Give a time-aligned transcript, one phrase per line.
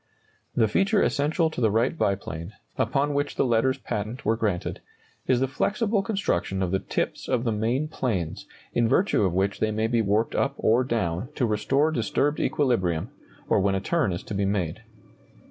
[0.55, 4.81] The feature essential to the Wright biplane, upon which the letters patent were granted,
[5.27, 9.59] is the flexible construction of the tips of the main planes, in virtue of which
[9.59, 13.11] they may be warped up or down to restore disturbed equilibrium,
[13.47, 14.81] or when a turn is to be made.